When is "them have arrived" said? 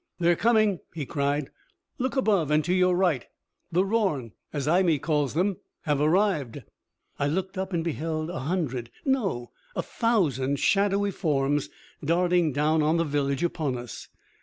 5.35-6.63